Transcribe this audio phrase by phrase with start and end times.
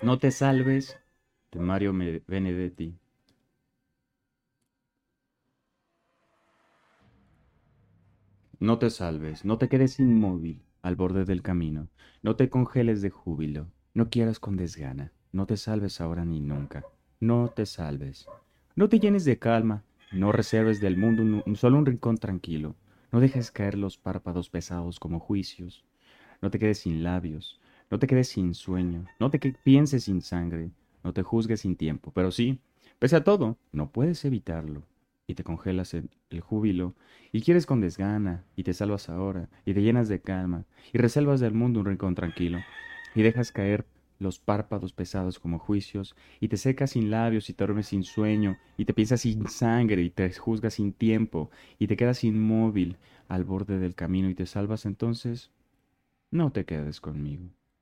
[0.00, 0.96] No te salves
[1.50, 2.96] de Mario Benedetti.
[8.60, 11.88] No te salves, no te quedes inmóvil al borde del camino,
[12.22, 16.84] no te congeles de júbilo, no quieras con desgana, no te salves ahora ni nunca,
[17.18, 18.28] no te salves.
[18.76, 22.76] No te llenes de calma, no reserves del mundo un, solo un rincón tranquilo,
[23.10, 25.84] no dejes caer los párpados pesados como juicios,
[26.40, 27.60] no te quedes sin labios,
[27.90, 30.70] no te quedes sin sueño, no te pienses sin sangre,
[31.04, 32.60] no te juzgues sin tiempo, pero sí,
[32.98, 34.82] pese a todo, no puedes evitarlo,
[35.26, 36.94] y te congelas el, el, júbilo,
[37.32, 41.40] y quieres con desgana, y te salvas ahora, y te llenas de calma, y reservas
[41.40, 42.58] del mundo un rincón tranquilo,
[43.14, 43.86] y dejas caer
[44.18, 48.58] los párpados pesados como juicios, y te secas sin labios y te duermes sin sueño,
[48.76, 52.96] y te piensas sin sangre y te juzgas sin tiempo, y te quedas inmóvil
[53.28, 55.50] al borde del camino y te salvas entonces,
[56.30, 57.50] no te quedes conmigo.